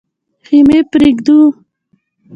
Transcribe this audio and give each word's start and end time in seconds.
خېمې 0.45 0.79
پرېږدو. 0.91 1.37